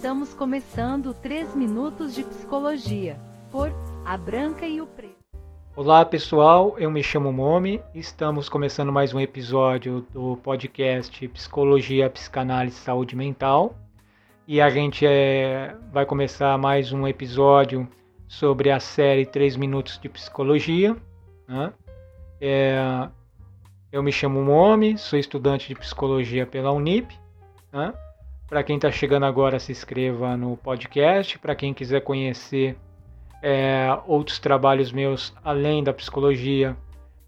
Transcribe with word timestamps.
Estamos 0.00 0.32
começando 0.32 1.12
3 1.12 1.54
minutos 1.54 2.14
de 2.14 2.24
psicologia 2.24 3.20
por 3.50 3.70
A 4.02 4.16
Branca 4.16 4.66
e 4.66 4.80
o 4.80 4.86
Preto. 4.86 5.14
Olá 5.76 6.06
pessoal, 6.06 6.74
eu 6.78 6.90
me 6.90 7.02
chamo 7.02 7.30
Momi. 7.30 7.82
Estamos 7.94 8.48
começando 8.48 8.90
mais 8.90 9.12
um 9.12 9.20
episódio 9.20 10.00
do 10.10 10.38
podcast 10.38 11.28
Psicologia, 11.28 12.08
Psicanálise 12.08 12.78
e 12.78 12.80
Saúde 12.80 13.14
Mental. 13.14 13.74
E 14.48 14.58
a 14.58 14.70
gente 14.70 15.04
é, 15.04 15.76
vai 15.92 16.06
começar 16.06 16.56
mais 16.56 16.94
um 16.94 17.06
episódio 17.06 17.86
sobre 18.26 18.70
a 18.70 18.80
série 18.80 19.26
3 19.26 19.56
Minutos 19.56 19.98
de 19.98 20.08
Psicologia. 20.08 20.96
Né? 21.46 21.74
É, 22.40 23.06
eu 23.92 24.02
me 24.02 24.10
chamo 24.10 24.42
Momi, 24.42 24.96
sou 24.96 25.18
estudante 25.18 25.68
de 25.68 25.74
psicologia 25.74 26.46
pela 26.46 26.72
Unip. 26.72 27.14
Né? 27.70 27.92
Para 28.50 28.64
quem 28.64 28.74
está 28.74 28.90
chegando 28.90 29.26
agora, 29.26 29.60
se 29.60 29.70
inscreva 29.70 30.36
no 30.36 30.56
podcast. 30.56 31.38
Para 31.38 31.54
quem 31.54 31.72
quiser 31.72 32.00
conhecer 32.00 32.76
é, 33.40 33.86
outros 34.08 34.40
trabalhos 34.40 34.90
meus 34.90 35.32
além 35.44 35.84
da 35.84 35.92
psicologia, 35.92 36.76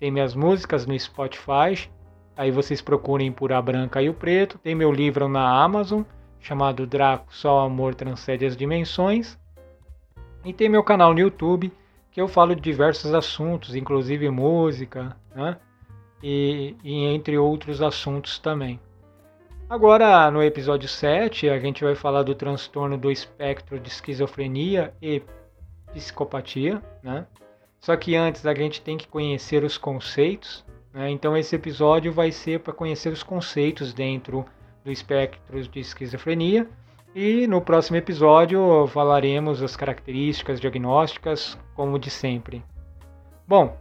tem 0.00 0.10
minhas 0.10 0.34
músicas 0.34 0.84
no 0.84 0.98
Spotify. 0.98 1.88
Aí 2.36 2.50
vocês 2.50 2.82
procurem 2.82 3.30
por 3.30 3.52
A 3.52 3.62
Branca 3.62 4.02
e 4.02 4.08
o 4.08 4.14
Preto. 4.14 4.58
Tem 4.58 4.74
meu 4.74 4.90
livro 4.90 5.28
na 5.28 5.62
Amazon, 5.62 6.02
chamado 6.40 6.88
Draco, 6.88 7.26
Só 7.30 7.60
Amor 7.60 7.94
Transcende 7.94 8.44
as 8.44 8.56
Dimensões. 8.56 9.38
E 10.44 10.52
tem 10.52 10.68
meu 10.68 10.82
canal 10.82 11.14
no 11.14 11.20
YouTube, 11.20 11.72
que 12.10 12.20
eu 12.20 12.26
falo 12.26 12.52
de 12.52 12.60
diversos 12.60 13.14
assuntos, 13.14 13.76
inclusive 13.76 14.28
música, 14.28 15.16
né? 15.36 15.56
E, 16.20 16.74
e 16.82 17.04
entre 17.04 17.38
outros 17.38 17.80
assuntos 17.80 18.40
também. 18.40 18.80
Agora, 19.72 20.30
no 20.30 20.42
episódio 20.42 20.86
7, 20.86 21.48
a 21.48 21.58
gente 21.58 21.82
vai 21.82 21.94
falar 21.94 22.24
do 22.24 22.34
transtorno 22.34 22.98
do 22.98 23.10
espectro 23.10 23.80
de 23.80 23.88
esquizofrenia 23.88 24.92
e 25.00 25.22
psicopatia, 25.94 26.82
né? 27.02 27.26
Só 27.80 27.96
que 27.96 28.14
antes 28.14 28.44
a 28.44 28.54
gente 28.54 28.82
tem 28.82 28.98
que 28.98 29.08
conhecer 29.08 29.64
os 29.64 29.78
conceitos, 29.78 30.62
né? 30.92 31.08
Então 31.08 31.34
esse 31.34 31.56
episódio 31.56 32.12
vai 32.12 32.30
ser 32.30 32.60
para 32.60 32.74
conhecer 32.74 33.10
os 33.10 33.22
conceitos 33.22 33.94
dentro 33.94 34.44
do 34.84 34.92
espectro 34.92 35.66
de 35.66 35.80
esquizofrenia 35.80 36.68
e 37.14 37.46
no 37.46 37.62
próximo 37.62 37.96
episódio 37.96 38.86
falaremos 38.88 39.62
as 39.62 39.74
características 39.74 40.60
diagnósticas, 40.60 41.58
como 41.74 41.98
de 41.98 42.10
sempre. 42.10 42.62
Bom, 43.48 43.74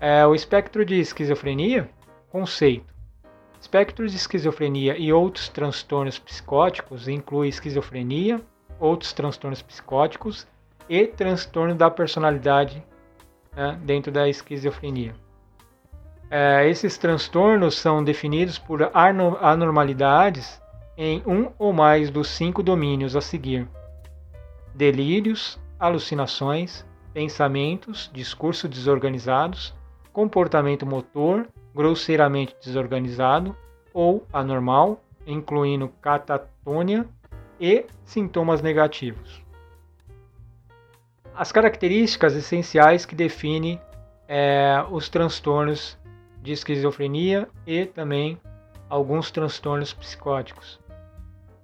é, 0.00 0.26
o 0.26 0.34
espectro 0.34 0.86
de 0.86 0.98
esquizofrenia, 0.98 1.90
conceito. 2.30 2.91
Espectro 3.62 4.08
de 4.08 4.16
esquizofrenia 4.16 4.98
e 4.98 5.12
outros 5.12 5.48
transtornos 5.48 6.18
psicóticos 6.18 7.06
inclui 7.06 7.46
esquizofrenia, 7.46 8.42
outros 8.76 9.12
transtornos 9.12 9.62
psicóticos 9.62 10.48
e 10.88 11.06
transtorno 11.06 11.72
da 11.72 11.88
personalidade 11.88 12.84
né, 13.54 13.78
dentro 13.84 14.10
da 14.10 14.28
esquizofrenia. 14.28 15.14
É, 16.28 16.68
esses 16.68 16.98
transtornos 16.98 17.76
são 17.78 18.02
definidos 18.02 18.58
por 18.58 18.90
anormalidades 18.92 20.60
em 20.98 21.22
um 21.24 21.52
ou 21.56 21.72
mais 21.72 22.10
dos 22.10 22.26
cinco 22.30 22.64
domínios 22.64 23.14
a 23.14 23.20
seguir: 23.20 23.68
delírios, 24.74 25.56
alucinações, 25.78 26.84
pensamentos, 27.14 28.10
discurso 28.12 28.66
desorganizados, 28.66 29.72
comportamento 30.12 30.84
motor, 30.84 31.46
grosseiramente 31.74 32.56
desorganizado 32.62 33.56
ou 33.92 34.26
anormal, 34.32 35.02
incluindo 35.26 35.88
catatônia 36.00 37.06
e 37.60 37.86
sintomas 38.04 38.60
negativos. 38.62 39.42
As 41.34 41.50
características 41.50 42.34
essenciais 42.34 43.06
que 43.06 43.14
definem 43.14 43.80
é, 44.28 44.84
os 44.90 45.08
transtornos 45.08 45.98
de 46.42 46.52
esquizofrenia 46.52 47.48
e 47.66 47.86
também 47.86 48.38
alguns 48.88 49.30
transtornos 49.30 49.94
psicóticos. 49.94 50.78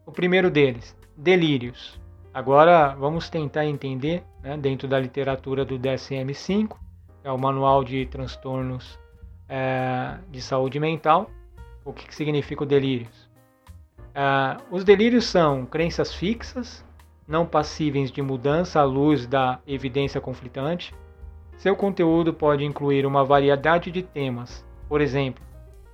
O 0.07 0.13
primeiro 0.13 0.51
deles, 0.51 0.97
delírios. 1.17 2.01
Agora 2.33 2.95
vamos 2.95 3.29
tentar 3.29 3.67
entender, 3.67 4.23
né, 4.43 4.57
dentro 4.57 4.89
da 4.89 4.99
literatura 4.99 5.65
do 5.65 5.79
DSM-5, 5.79 6.77
é 7.25 7.31
o 7.31 7.37
Manual 7.37 7.85
de 7.85 8.07
Transtornos 8.07 8.99
é, 9.49 10.19
de 10.31 10.43
saúde 10.43 10.79
mental. 10.79 11.31
O 11.85 11.93
que, 11.93 12.07
que 12.07 12.15
significa 12.15 12.63
o 12.63 12.67
delírios? 12.67 13.29
É, 14.15 14.57
os 14.71 14.85
delírios 14.85 15.25
são 15.25 15.65
crenças 15.65 16.15
fixas, 16.15 16.85
não 17.27 17.47
passíveis 17.47 18.11
de 18.11 18.21
mudança 18.21 18.81
à 18.81 18.85
luz 18.85 19.27
da 19.27 19.61
evidência 19.67 20.21
conflitante. 20.21 20.95
Seu 21.57 21.75
conteúdo 21.75 22.33
pode 22.33 22.65
incluir 22.65 23.07
uma 23.07 23.25
variedade 23.25 23.91
de 23.91 24.03
temas, 24.03 24.65
por 24.89 25.01
exemplo, 25.01 25.43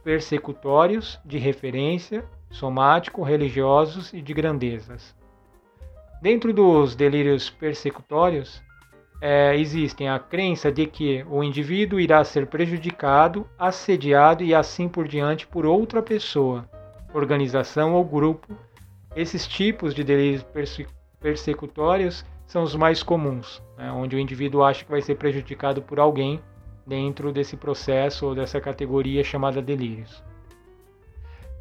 persecutórios, 0.03 1.19
de 1.25 1.38
referência, 1.38 2.25
somático, 2.50 3.22
religiosos 3.22 4.12
e 4.12 4.20
de 4.20 4.32
grandezas. 4.34 5.14
Dentro 6.22 6.53
dos 6.53 6.94
delírios 6.94 7.50
persecutórios, 7.50 8.62
é, 9.27 9.57
existem 9.57 10.07
a 10.07 10.19
crença 10.19 10.71
de 10.71 10.87
que 10.87 11.25
o 11.31 11.43
indivíduo 11.43 11.99
irá 11.99 12.23
ser 12.25 12.47
prejudicado, 12.47 13.49
assediado 13.59 14.45
e 14.45 14.55
assim 14.55 14.87
por 14.87 15.09
diante 15.09 15.47
por 15.47 15.65
outra 15.65 16.03
pessoa, 16.03 16.69
organização 17.15 17.95
ou 17.95 18.05
grupo. 18.05 18.55
Esses 19.17 19.47
tipos 19.47 19.95
de 19.95 20.05
delírios 20.05 20.43
perse 20.43 20.87
persecutórios 21.19 22.23
são 22.47 22.62
os 22.62 22.77
mais 22.77 23.03
comuns, 23.03 23.62
né, 23.79 23.91
onde 23.91 24.15
o 24.15 24.19
indivíduo 24.19 24.62
acha 24.62 24.85
que 24.85 24.91
vai 24.91 25.01
ser 25.01 25.15
prejudicado 25.15 25.81
por 25.81 25.99
alguém 25.99 26.39
dentro 26.87 27.33
desse 27.33 27.56
processo 27.56 28.27
ou 28.27 28.35
dessa 28.35 28.61
categoria 28.61 29.25
chamada 29.25 29.62
delírios. 29.62 30.23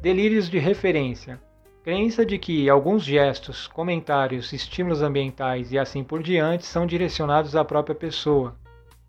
Delírios 0.02 0.50
de 0.50 0.58
referência 0.58 1.40
Crença 1.84 2.24
de 2.24 2.38
que 2.38 2.70
alguns 2.70 3.04
gestos, 3.04 3.66
comentários, 3.66 4.54
estímulos 4.54 5.02
ambientais 5.02 5.70
e 5.70 5.78
assim 5.78 6.02
por 6.02 6.22
diante 6.22 6.64
são 6.64 6.86
direcionados 6.86 7.54
à 7.54 7.62
própria 7.62 7.94
pessoa. 7.94 8.56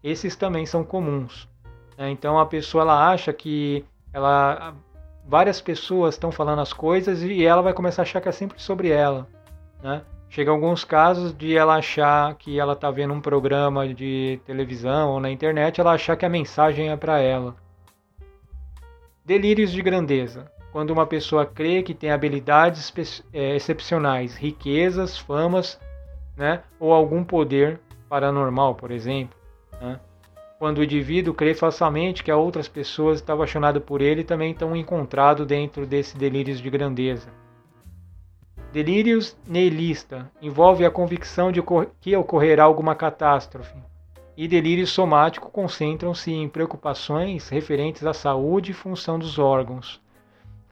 Esses 0.03 0.35
também 0.35 0.65
são 0.65 0.83
comuns. 0.83 1.47
Né? 1.97 2.11
Então 2.11 2.37
a 2.37 2.45
pessoa 2.45 2.81
ela 2.81 3.09
acha 3.09 3.31
que 3.31 3.85
ela, 4.11 4.75
várias 5.25 5.61
pessoas 5.61 6.15
estão 6.15 6.33
falando 6.33 6.59
as 6.59 6.73
coisas 6.73 7.23
e 7.23 7.45
ela 7.45 7.61
vai 7.61 7.71
começar 7.71 8.01
a 8.01 8.03
achar 8.03 8.19
que 8.19 8.27
é 8.27 8.33
sempre 8.33 8.61
sobre 8.61 8.89
ela. 8.89 9.25
Né? 9.81 10.01
Chega 10.27 10.51
alguns 10.51 10.83
casos 10.83 11.33
de 11.33 11.55
ela 11.55 11.77
achar 11.77 12.35
que 12.35 12.59
ela 12.59 12.73
está 12.73 12.91
vendo 12.91 13.13
um 13.13 13.21
programa 13.21 13.87
de 13.87 14.41
televisão 14.45 15.11
ou 15.11 15.21
na 15.21 15.31
internet, 15.31 15.79
ela 15.79 15.93
achar 15.93 16.17
que 16.17 16.25
a 16.25 16.29
mensagem 16.29 16.89
é 16.89 16.97
para 16.97 17.21
ela. 17.21 17.55
Delírios 19.23 19.71
de 19.71 19.81
grandeza 19.81 20.53
quando 20.75 20.89
uma 20.89 21.07
pessoa 21.07 21.45
crê 21.45 21.81
que 21.81 21.93
tem 21.93 22.11
habilidades 22.11 22.91
é, 23.31 23.55
excepcionais, 23.55 24.35
riquezas, 24.35 25.17
famas, 25.17 25.79
né, 26.35 26.63
ou 26.77 26.91
algum 26.91 27.23
poder 27.23 27.79
paranormal, 28.09 28.75
por 28.75 28.91
exemplo. 28.91 29.39
Né? 29.79 29.97
Quando 30.59 30.79
o 30.79 30.83
indivíduo 30.83 31.33
crê 31.33 31.53
falsamente 31.53 32.25
que 32.25 32.29
outras 32.29 32.67
pessoas 32.67 33.19
estão 33.19 33.35
apaixonadas 33.35 33.81
por 33.83 34.01
ele 34.01 34.21
também 34.25 34.51
estão 34.51 34.75
encontrados 34.75 35.47
dentro 35.47 35.85
desse 35.85 36.17
delírios 36.17 36.59
de 36.59 36.69
grandeza. 36.69 37.29
Delírios 38.73 39.33
nihilista 39.47 40.29
envolve 40.41 40.83
a 40.83 40.91
convicção 40.91 41.53
de 41.53 41.63
que 42.01 42.17
ocorrerá 42.17 42.65
alguma 42.65 42.95
catástrofe. 42.95 43.77
E 44.35 44.45
delírio 44.45 44.85
somático 44.85 45.49
concentram-se 45.49 46.33
em 46.33 46.49
preocupações 46.49 47.47
referentes 47.47 48.05
à 48.05 48.13
saúde 48.13 48.71
e 48.71 48.73
função 48.73 49.17
dos 49.17 49.39
órgãos 49.39 50.03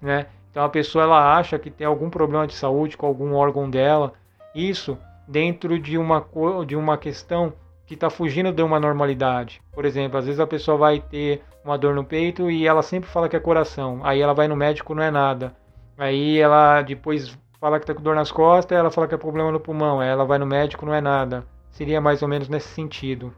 né? 0.03 0.27
Então 0.51 0.63
a 0.63 0.69
pessoa 0.69 1.05
ela 1.05 1.35
acha 1.35 1.57
que 1.57 1.71
tem 1.71 1.87
algum 1.87 2.09
problema 2.09 2.45
de 2.45 2.53
saúde 2.53 2.97
com 2.97 3.07
algum 3.07 3.33
órgão 3.33 3.69
dela, 3.69 4.13
isso 4.53 4.97
dentro 5.27 5.79
de 5.79 5.97
uma 5.97 6.23
de 6.67 6.75
uma 6.75 6.97
questão 6.97 7.53
que 7.85 7.95
está 7.95 8.09
fugindo 8.09 8.51
de 8.51 8.61
uma 8.61 8.79
normalidade. 8.79 9.61
Por 9.71 9.85
exemplo, 9.85 10.17
às 10.17 10.25
vezes 10.25 10.39
a 10.39 10.47
pessoa 10.47 10.77
vai 10.77 10.99
ter 10.99 11.41
uma 11.63 11.77
dor 11.77 11.95
no 11.95 12.03
peito 12.03 12.51
e 12.51 12.67
ela 12.67 12.81
sempre 12.81 13.09
fala 13.09 13.27
que 13.27 13.35
é 13.35 13.39
coração. 13.39 14.01
Aí 14.03 14.21
ela 14.21 14.33
vai 14.33 14.47
no 14.47 14.55
médico, 14.55 14.93
não 14.93 15.03
é 15.03 15.09
nada. 15.09 15.55
Aí 15.97 16.37
ela 16.37 16.81
depois 16.81 17.37
fala 17.59 17.79
que 17.79 17.83
está 17.83 17.93
com 17.93 18.01
dor 18.01 18.15
nas 18.15 18.31
costas, 18.31 18.77
ela 18.77 18.91
fala 18.91 19.07
que 19.07 19.15
é 19.15 19.17
problema 19.17 19.51
no 19.51 19.59
pulmão. 19.59 19.99
Aí 19.99 20.09
ela 20.09 20.25
vai 20.25 20.37
no 20.37 20.45
médico, 20.45 20.85
não 20.85 20.93
é 20.93 21.01
nada. 21.01 21.45
Seria 21.71 21.99
mais 21.99 22.21
ou 22.21 22.27
menos 22.27 22.47
nesse 22.47 22.67
sentido. 22.69 23.33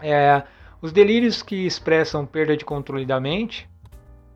É, 0.00 0.42
os 0.80 0.92
delírios 0.92 1.42
que 1.42 1.66
expressam 1.66 2.24
perda 2.26 2.56
de 2.56 2.64
controle 2.64 3.04
da 3.04 3.18
mente 3.18 3.68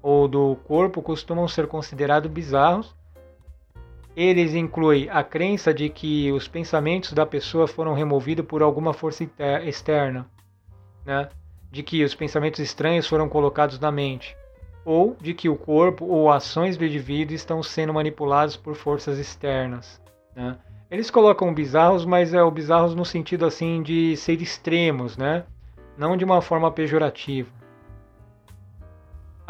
ou 0.02 0.26
do 0.26 0.56
corpo 0.64 1.02
costumam 1.02 1.46
ser 1.46 1.66
considerados 1.66 2.30
bizarros. 2.30 2.94
Eles 4.16 4.54
incluem 4.54 5.08
a 5.08 5.22
crença 5.22 5.72
de 5.72 5.88
que 5.88 6.32
os 6.32 6.48
pensamentos 6.48 7.12
da 7.12 7.24
pessoa 7.24 7.66
foram 7.66 7.94
removidos 7.94 8.44
por 8.44 8.62
alguma 8.62 8.92
força 8.92 9.28
externa, 9.64 10.26
né? 11.04 11.28
de 11.70 11.82
que 11.82 12.02
os 12.02 12.14
pensamentos 12.14 12.58
estranhos 12.60 13.06
foram 13.06 13.28
colocados 13.28 13.78
na 13.78 13.92
mente, 13.92 14.36
ou 14.84 15.16
de 15.20 15.32
que 15.32 15.48
o 15.48 15.56
corpo 15.56 16.04
ou 16.04 16.30
ações 16.30 16.76
do 16.76 16.84
indivíduo 16.84 17.34
estão 17.34 17.62
sendo 17.62 17.94
manipulados 17.94 18.56
por 18.56 18.74
forças 18.74 19.18
externas. 19.18 20.00
Né? 20.34 20.58
Eles 20.90 21.10
colocam 21.10 21.54
bizarros, 21.54 22.04
mas 22.04 22.34
é 22.34 22.42
o 22.42 22.50
bizarros 22.50 22.94
no 22.96 23.04
sentido 23.04 23.46
assim 23.46 23.80
de 23.80 24.16
ser 24.16 24.42
extremos, 24.42 25.16
né? 25.16 25.44
não 25.96 26.16
de 26.16 26.24
uma 26.24 26.42
forma 26.42 26.70
pejorativa. 26.72 27.59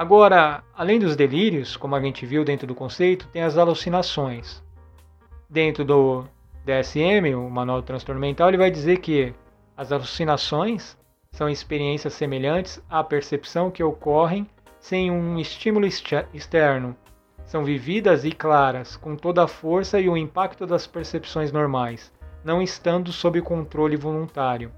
Agora, 0.01 0.65
além 0.75 0.99
dos 0.99 1.15
delírios, 1.15 1.77
como 1.77 1.95
a 1.95 2.01
gente 2.01 2.25
viu 2.25 2.43
dentro 2.43 2.67
do 2.67 2.75
conceito, 2.75 3.29
tem 3.29 3.43
as 3.43 3.59
alucinações. 3.59 4.63
Dentro 5.47 5.85
do 5.85 6.25
DSM, 6.65 7.35
o 7.35 7.51
Manual 7.51 7.83
do 7.83 7.85
Transtorno 7.85 8.19
Mental, 8.19 8.49
ele 8.49 8.57
vai 8.57 8.71
dizer 8.71 9.01
que 9.01 9.35
as 9.77 9.93
alucinações 9.93 10.97
são 11.31 11.51
experiências 11.51 12.15
semelhantes 12.15 12.83
à 12.89 13.05
percepção 13.05 13.71
que 13.71 13.85
ocorrem 13.85 14.49
sem 14.79 15.11
um 15.11 15.39
estímulo 15.39 15.85
externo. 15.85 16.97
São 17.45 17.63
vividas 17.63 18.25
e 18.25 18.33
claras, 18.33 18.97
com 18.97 19.15
toda 19.15 19.45
a 19.45 19.49
força 19.49 20.01
e 20.01 20.09
o 20.09 20.17
impacto 20.17 20.67
das 20.67 20.87
percepções 20.87 21.53
normais, 21.53 22.11
não 22.43 22.63
estando 22.63 23.13
sob 23.13 23.43
controle 23.43 23.97
voluntário. 23.97 24.73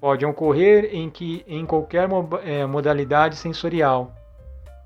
Podem 0.00 0.28
ocorrer 0.28 0.92
em, 0.92 1.08
que, 1.08 1.44
em 1.46 1.64
qualquer 1.64 2.08
é, 2.42 2.66
modalidade 2.66 3.36
sensorial, 3.36 4.12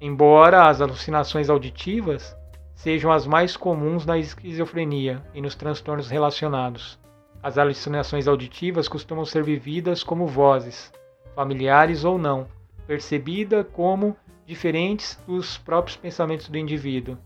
embora 0.01 0.69
as 0.69 0.81
alucinações 0.81 1.51
auditivas 1.51 2.37
sejam 2.75 3.13
as 3.13 3.27
mais 3.27 3.57
comuns 3.57 4.07
na 4.07 4.17
esquizofrenia 4.17 5.23
e 5.35 5.43
nos 5.43 5.55
transtornos 5.55 6.09
relacionados. 6.09 6.99
As 7.43 7.59
alucinações 7.59 8.27
auditivas 8.27 8.89
costumam 8.89 9.25
ser 9.25 9.43
vividas 9.43 10.03
como 10.03 10.27
vozes, 10.27 10.93
familiares 11.35 12.05
ou 12.05 12.19
não, 12.19 12.47
percebida 12.87 13.63
como 13.63 14.17
diferentes 14.47 15.19
dos 15.27 15.59
próprios 15.59 15.97
pensamentos 15.97 16.49
do 16.49 16.59
indivíduo. 16.59 17.19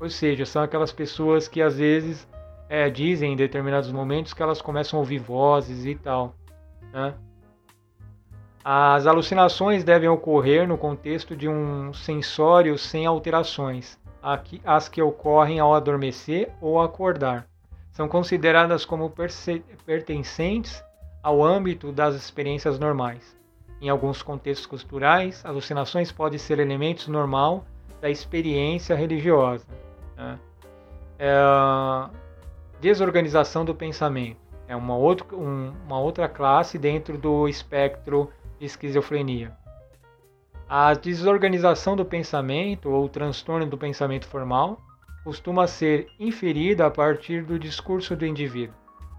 Ou 0.00 0.08
seja, 0.08 0.44
são 0.44 0.62
aquelas 0.62 0.92
pessoas 0.92 1.48
que 1.48 1.60
às 1.60 1.76
vezes 1.78 2.28
é, 2.68 2.88
dizem 2.90 3.32
em 3.32 3.36
determinados 3.36 3.90
momentos 3.90 4.32
que 4.32 4.42
elas 4.42 4.62
começam 4.62 4.98
a 4.98 5.00
ouvir 5.00 5.18
vozes 5.18 5.86
e 5.86 5.94
tal. 5.94 6.34
Né? 6.92 7.14
As 8.64 9.06
alucinações 9.06 9.84
devem 9.84 10.08
ocorrer 10.08 10.66
no 10.66 10.76
contexto 10.76 11.36
de 11.36 11.48
um 11.48 11.92
sensório 11.94 12.76
sem 12.76 13.06
alterações, 13.06 13.98
as 14.64 14.88
que 14.88 15.00
ocorrem 15.00 15.60
ao 15.60 15.74
adormecer 15.74 16.50
ou 16.60 16.80
acordar. 16.80 17.46
São 17.92 18.08
consideradas 18.08 18.84
como 18.84 19.12
pertencentes 19.86 20.82
ao 21.22 21.42
âmbito 21.42 21.92
das 21.92 22.14
experiências 22.14 22.78
normais. 22.78 23.36
Em 23.80 23.88
alguns 23.88 24.22
contextos 24.22 24.66
culturais, 24.66 25.44
alucinações 25.44 26.10
podem 26.10 26.38
ser 26.38 26.58
elementos 26.58 27.06
normal 27.06 27.64
da 28.00 28.10
experiência 28.10 28.94
religiosa. 28.94 29.66
Né? 30.16 30.38
É, 31.18 31.34
desorganização 32.80 33.64
do 33.64 33.74
pensamento 33.74 34.48
é 34.68 34.76
uma, 34.76 34.96
outro, 34.96 35.36
um, 35.36 35.72
uma 35.86 35.98
outra 35.98 36.28
classe 36.28 36.78
dentro 36.78 37.16
do 37.16 37.48
espectro 37.48 38.30
esquizofrenia. 38.60 39.52
A 40.68 40.92
desorganização 40.92 41.96
do 41.96 42.04
pensamento 42.04 42.90
ou 42.90 43.08
transtorno 43.08 43.66
do 43.66 43.78
pensamento 43.78 44.26
formal 44.26 44.78
costuma 45.24 45.66
ser 45.66 46.08
inferida 46.20 46.86
a 46.86 46.90
partir 46.90 47.42
do 47.42 47.58
discurso 47.58 48.14
do 48.14 48.26
indivíduo. 48.26 48.74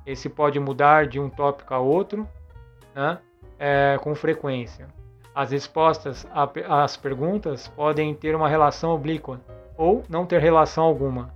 Esse 0.05 0.29
pode 0.29 0.59
mudar 0.59 1.07
de 1.07 1.19
um 1.19 1.29
tópico 1.29 1.73
a 1.73 1.79
outro 1.79 2.27
né, 2.93 3.17
é, 3.57 3.97
com 4.01 4.13
frequência. 4.13 4.87
As 5.33 5.51
respostas 5.51 6.27
às 6.67 6.97
perguntas 6.97 7.67
podem 7.67 8.13
ter 8.13 8.35
uma 8.35 8.49
relação 8.49 8.91
oblíqua 8.91 9.39
ou 9.77 10.03
não 10.09 10.25
ter 10.25 10.41
relação 10.41 10.83
alguma. 10.83 11.33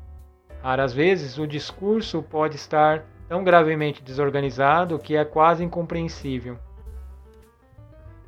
Raras 0.62 0.94
vezes, 0.94 1.38
o 1.38 1.48
discurso 1.48 2.22
pode 2.22 2.56
estar 2.56 3.04
tão 3.28 3.44
gravemente 3.44 4.04
desorganizado 4.04 5.00
que 5.00 5.16
é 5.16 5.26
quase 5.26 5.64
incompreensível 5.64 6.58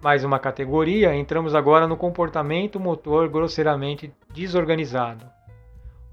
mais 0.06 0.24
uma 0.24 0.38
categoria, 0.38 1.16
entramos 1.16 1.56
agora 1.56 1.88
no 1.88 1.98
comportamento 1.98 2.80
motor 2.80 3.28
grosseiramente 3.28 4.14
desorganizado. 4.32 5.26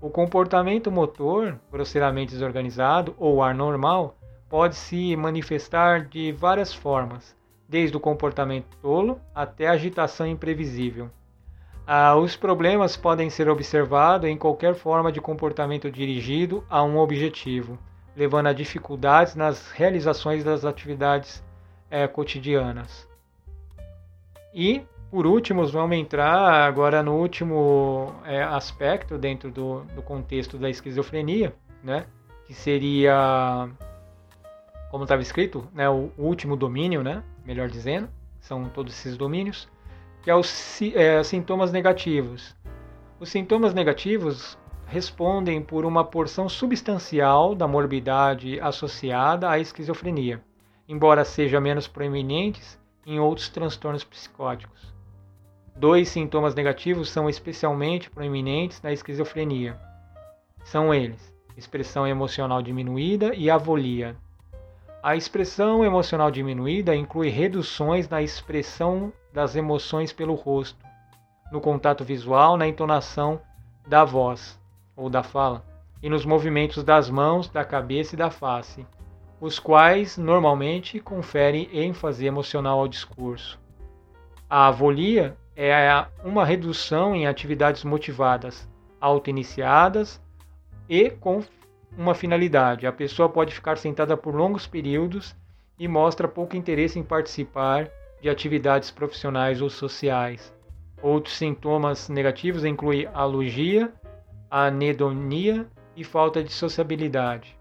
O 0.00 0.08
comportamento 0.08 0.90
motor 0.90 1.60
grosseiramente 1.70 2.32
desorganizado 2.32 3.14
ou 3.18 3.42
anormal 3.42 4.16
pode 4.48 4.76
se 4.76 5.14
manifestar 5.14 6.06
de 6.06 6.32
várias 6.32 6.72
formas, 6.72 7.36
desde 7.68 7.94
o 7.94 8.00
comportamento 8.00 8.74
tolo 8.80 9.20
até 9.34 9.66
a 9.66 9.72
agitação 9.72 10.26
imprevisível. 10.26 11.10
Ah, 11.86 12.16
os 12.16 12.34
problemas 12.34 12.96
podem 12.96 13.28
ser 13.28 13.46
observados 13.50 14.26
em 14.26 14.38
qualquer 14.38 14.74
forma 14.74 15.12
de 15.12 15.20
comportamento 15.20 15.90
dirigido 15.90 16.64
a 16.70 16.82
um 16.82 16.96
objetivo, 16.96 17.78
levando 18.16 18.46
a 18.46 18.54
dificuldades 18.54 19.34
nas 19.34 19.70
realizações 19.70 20.42
das 20.42 20.64
atividades 20.64 21.44
é, 21.90 22.08
cotidianas. 22.08 23.11
E, 24.54 24.82
por 25.10 25.26
último, 25.26 25.66
vamos 25.66 25.96
entrar 25.96 26.66
agora 26.66 27.02
no 27.02 27.14
último 27.14 28.14
é, 28.24 28.42
aspecto 28.42 29.16
dentro 29.16 29.50
do, 29.50 29.80
do 29.94 30.02
contexto 30.02 30.58
da 30.58 30.68
esquizofrenia, 30.68 31.54
né? 31.82 32.06
que 32.46 32.52
seria, 32.52 33.68
como 34.90 35.04
estava 35.04 35.22
escrito, 35.22 35.66
né, 35.72 35.88
o 35.88 36.10
último 36.18 36.56
domínio, 36.56 37.02
né? 37.02 37.22
melhor 37.46 37.68
dizendo, 37.68 38.08
são 38.40 38.68
todos 38.68 38.92
esses 38.92 39.16
domínios, 39.16 39.68
que 40.22 40.30
é 40.30 40.34
os 40.34 40.80
é, 40.94 41.22
sintomas 41.22 41.72
negativos. 41.72 42.54
Os 43.18 43.30
sintomas 43.30 43.72
negativos 43.72 44.58
respondem 44.86 45.62
por 45.62 45.86
uma 45.86 46.04
porção 46.04 46.48
substancial 46.48 47.54
da 47.54 47.66
morbidade 47.66 48.60
associada 48.60 49.48
à 49.48 49.58
esquizofrenia, 49.58 50.42
embora 50.86 51.24
sejam 51.24 51.60
menos 51.60 51.88
proeminentes 51.88 52.78
em 53.06 53.18
outros 53.18 53.48
transtornos 53.48 54.04
psicóticos. 54.04 54.92
Dois 55.74 56.08
sintomas 56.08 56.54
negativos 56.54 57.08
são 57.10 57.28
especialmente 57.28 58.10
proeminentes 58.10 58.80
na 58.82 58.92
esquizofrenia. 58.92 59.78
São 60.64 60.92
eles: 60.92 61.32
expressão 61.56 62.06
emocional 62.06 62.62
diminuída 62.62 63.34
e 63.34 63.50
avolia. 63.50 64.16
A 65.02 65.16
expressão 65.16 65.84
emocional 65.84 66.30
diminuída 66.30 66.94
inclui 66.94 67.28
reduções 67.28 68.08
na 68.08 68.22
expressão 68.22 69.12
das 69.32 69.56
emoções 69.56 70.12
pelo 70.12 70.34
rosto, 70.34 70.78
no 71.50 71.60
contato 71.60 72.04
visual, 72.04 72.56
na 72.56 72.68
entonação 72.68 73.40
da 73.86 74.04
voz 74.04 74.60
ou 74.94 75.10
da 75.10 75.22
fala, 75.22 75.64
e 76.02 76.08
nos 76.08 76.24
movimentos 76.24 76.84
das 76.84 77.10
mãos, 77.10 77.48
da 77.48 77.64
cabeça 77.64 78.14
e 78.14 78.18
da 78.18 78.30
face, 78.30 78.86
os 79.42 79.58
quais 79.58 80.16
normalmente 80.16 81.00
conferem 81.00 81.68
ênfase 81.72 82.24
emocional 82.24 82.78
ao 82.78 82.86
discurso. 82.86 83.58
A 84.48 84.68
avolia 84.68 85.36
é 85.56 85.84
uma 86.22 86.44
redução 86.44 87.12
em 87.12 87.26
atividades 87.26 87.82
motivadas, 87.82 88.68
auto-iniciadas 89.00 90.22
e 90.88 91.10
com 91.10 91.42
uma 91.98 92.14
finalidade. 92.14 92.86
A 92.86 92.92
pessoa 92.92 93.28
pode 93.28 93.52
ficar 93.52 93.78
sentada 93.78 94.16
por 94.16 94.32
longos 94.32 94.68
períodos 94.68 95.34
e 95.76 95.88
mostra 95.88 96.28
pouco 96.28 96.54
interesse 96.54 97.00
em 97.00 97.02
participar 97.02 97.90
de 98.20 98.30
atividades 98.30 98.92
profissionais 98.92 99.60
ou 99.60 99.68
sociais. 99.68 100.54
Outros 101.02 101.36
sintomas 101.36 102.08
negativos 102.08 102.64
incluem 102.64 103.08
alogia, 103.12 103.92
anedonia 104.48 105.66
e 105.96 106.04
falta 106.04 106.44
de 106.44 106.52
sociabilidade. 106.52 107.60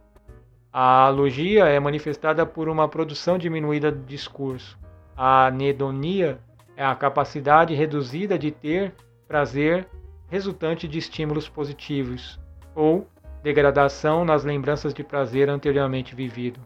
A 0.73 1.07
alogia 1.07 1.65
é 1.65 1.77
manifestada 1.81 2.45
por 2.45 2.69
uma 2.69 2.87
produção 2.87 3.37
diminuída 3.37 3.91
do 3.91 4.05
discurso. 4.05 4.79
A 5.17 5.47
anedonia 5.47 6.39
é 6.77 6.85
a 6.85 6.95
capacidade 6.95 7.73
reduzida 7.73 8.39
de 8.39 8.51
ter 8.51 8.93
prazer 9.27 9.85
resultante 10.29 10.87
de 10.87 10.97
estímulos 10.97 11.49
positivos, 11.49 12.39
ou 12.73 13.05
degradação 13.43 14.23
nas 14.23 14.45
lembranças 14.45 14.93
de 14.93 15.03
prazer 15.03 15.49
anteriormente 15.49 16.15
vivido. 16.15 16.61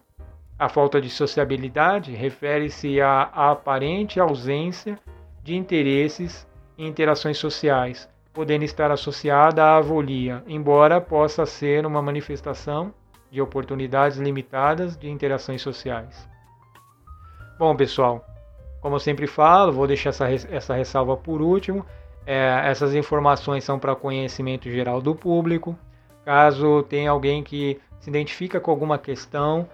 A 0.57 0.69
falta 0.69 1.01
de 1.01 1.09
sociabilidade 1.09 2.13
refere-se 2.13 3.01
à 3.01 3.23
aparente 3.23 4.19
ausência 4.19 4.99
de 5.41 5.55
interesses 5.55 6.47
e 6.77 6.85
interações 6.85 7.39
sociais, 7.39 8.07
podendo 8.31 8.63
estar 8.63 8.91
associada 8.91 9.63
à 9.63 9.77
avolia, 9.77 10.43
embora 10.47 11.01
possa 11.01 11.43
ser 11.45 11.87
uma 11.87 12.03
manifestação 12.03 12.93
de 13.31 13.41
oportunidades 13.41 14.17
limitadas 14.17 14.97
de 14.97 15.09
interações 15.09 15.61
sociais. 15.61 16.27
Bom, 17.57 17.75
pessoal, 17.75 18.25
como 18.81 18.95
eu 18.95 18.99
sempre 18.99 19.27
falo, 19.27 19.71
vou 19.71 19.87
deixar 19.87 20.09
essa, 20.09 20.29
essa 20.29 20.75
ressalva 20.75 21.17
por 21.17 21.41
último. 21.41 21.85
É, 22.25 22.61
essas 22.65 22.93
informações 22.93 23.63
são 23.63 23.79
para 23.79 23.95
conhecimento 23.95 24.69
geral 24.69 25.01
do 25.01 25.15
público. 25.15 25.77
Caso 26.23 26.83
tenha 26.83 27.11
alguém 27.11 27.43
que 27.43 27.79
se 27.99 28.09
identifica 28.09 28.59
com 28.59 28.71
alguma 28.71 28.97
questão, 28.97 29.67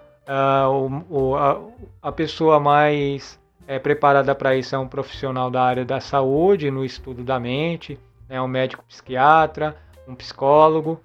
o, 1.10 1.36
a, 1.36 1.60
a, 2.00 2.12
pessoa 2.12 2.60
mais 2.60 3.38
é, 3.66 3.78
preparada 3.78 4.34
para 4.34 4.56
isso 4.56 4.74
é 4.74 4.78
um 4.78 4.86
profissional 4.86 5.50
da 5.50 5.62
área 5.62 5.84
da 5.84 6.00
saúde, 6.00 6.70
no 6.70 6.84
estudo 6.84 7.24
da 7.24 7.40
mente, 7.40 7.98
né, 8.28 8.40
um 8.40 8.46
médico 8.46 8.84
psiquiatra, 8.84 9.76
um 10.06 10.14
psicólogo, 10.14 11.00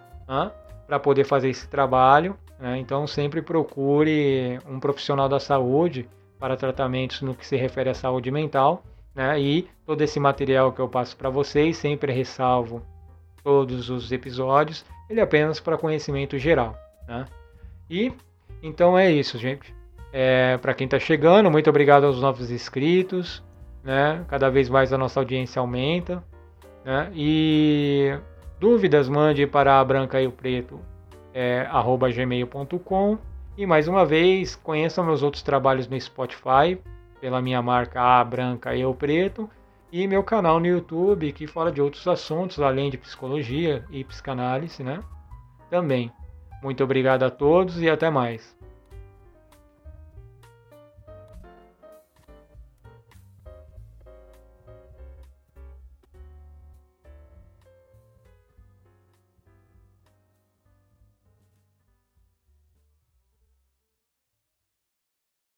para 0.87 0.99
poder 0.99 1.25
fazer 1.25 1.49
esse 1.49 1.67
trabalho 1.67 2.37
Né? 2.59 2.79
Então 2.79 3.05
sempre 3.05 3.41
procure 3.41 4.59
um 4.67 4.79
profissional 4.79 5.29
da 5.29 5.39
saúde 5.39 6.09
para 6.39 6.55
tratamentos 6.55 7.21
no 7.21 7.35
que 7.35 7.45
se 7.45 7.55
refere 7.55 7.89
à 7.89 7.93
saúde 7.93 8.31
mental. 8.31 8.83
Né? 9.13 9.39
E 9.39 9.67
todo 9.85 10.01
esse 10.01 10.19
material 10.19 10.71
que 10.71 10.79
eu 10.79 10.87
passo 10.87 11.15
para 11.17 11.29
vocês, 11.29 11.77
sempre 11.77 12.11
ressalvo 12.11 12.81
todos 13.43 13.89
os 13.89 14.11
episódios, 14.11 14.85
ele 15.09 15.19
é 15.19 15.23
apenas 15.23 15.59
para 15.59 15.77
conhecimento 15.77 16.37
geral. 16.37 16.75
Né? 17.07 17.25
E 17.89 18.11
então 18.61 18.97
é 18.97 19.11
isso, 19.11 19.37
gente. 19.37 19.73
É, 20.11 20.57
para 20.57 20.73
quem 20.73 20.85
está 20.85 20.99
chegando, 20.99 21.51
muito 21.51 21.69
obrigado 21.69 22.05
aos 22.05 22.19
novos 22.21 22.49
inscritos. 22.49 23.43
Né? 23.83 24.23
Cada 24.27 24.49
vez 24.49 24.69
mais 24.69 24.91
a 24.91 24.97
nossa 24.97 25.19
audiência 25.19 25.59
aumenta. 25.59 26.23
Né? 26.83 27.11
E 27.13 28.17
dúvidas, 28.59 29.07
mande 29.07 29.45
para 29.45 29.79
a 29.79 29.83
branca 29.85 30.21
e 30.21 30.27
o 30.27 30.31
preto 30.31 30.79
é, 31.33 31.67
gmail.com. 32.13 33.17
E 33.55 33.65
mais 33.65 33.87
uma 33.87 34.05
vez, 34.05 34.55
conheçam 34.55 35.05
meus 35.05 35.21
outros 35.21 35.43
trabalhos 35.43 35.87
no 35.87 35.99
Spotify, 35.99 36.79
pela 37.21 37.41
minha 37.41 37.61
marca 37.61 38.01
A 38.01 38.23
Branca 38.23 38.75
e 38.75 38.81
Eu 38.81 38.93
Preto, 38.93 39.49
e 39.91 40.07
meu 40.07 40.23
canal 40.23 40.59
no 40.59 40.65
YouTube, 40.65 41.31
que 41.31 41.47
fala 41.47 41.71
de 41.71 41.81
outros 41.81 42.07
assuntos, 42.07 42.59
além 42.59 42.89
de 42.89 42.97
psicologia 42.97 43.83
e 43.89 44.03
psicanálise, 44.03 44.83
né? 44.83 44.99
Também. 45.69 46.11
Muito 46.61 46.83
obrigado 46.83 47.23
a 47.23 47.29
todos 47.29 47.81
e 47.81 47.89
até 47.89 48.09
mais. 48.09 48.56